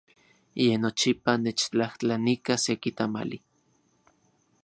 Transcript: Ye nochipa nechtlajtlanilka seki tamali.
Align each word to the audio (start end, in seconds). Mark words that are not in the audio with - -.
Ye 0.63 0.75
nochipa 0.81 1.31
nechtlajtlanilka 1.43 2.53
seki 2.63 2.91
tamali. 2.97 3.37